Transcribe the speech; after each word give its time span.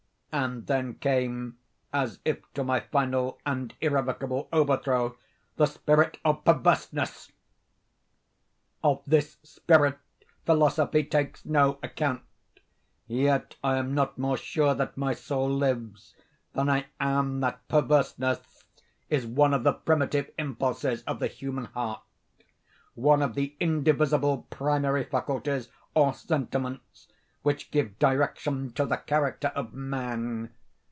And 0.33 0.65
then 0.65 0.93
came, 0.93 1.57
as 1.91 2.19
if 2.23 2.37
to 2.53 2.63
my 2.63 2.79
final 2.79 3.37
and 3.45 3.73
irrevocable 3.81 4.47
overthrow, 4.53 5.17
the 5.57 5.65
spirit 5.65 6.19
of 6.23 6.45
PERVERSENESS. 6.45 7.33
Of 8.81 9.01
this 9.05 9.39
spirit 9.43 9.99
philosophy 10.45 11.03
takes 11.03 11.43
no 11.45 11.79
account. 11.83 12.21
Yet 13.07 13.57
I 13.61 13.75
am 13.75 13.93
not 13.93 14.17
more 14.17 14.37
sure 14.37 14.73
that 14.73 14.95
my 14.95 15.13
soul 15.13 15.49
lives, 15.49 16.15
than 16.53 16.69
I 16.69 16.85
am 17.01 17.41
that 17.41 17.67
perverseness 17.67 18.39
is 19.09 19.25
one 19.25 19.53
of 19.53 19.65
the 19.65 19.73
primitive 19.73 20.31
impulses 20.37 21.03
of 21.03 21.19
the 21.19 21.27
human 21.27 21.65
heart—one 21.65 23.21
of 23.21 23.35
the 23.35 23.57
indivisible 23.59 24.47
primary 24.49 25.03
faculties, 25.03 25.67
or 25.93 26.13
sentiments, 26.13 27.09
which 27.43 27.71
give 27.71 27.97
direction 27.97 28.71
to 28.71 28.85
the 28.85 28.97
character 28.97 29.47
of 29.55 29.73
Man. 29.73 30.47